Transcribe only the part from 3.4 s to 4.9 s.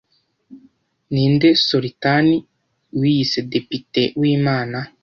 Depite w'Imana,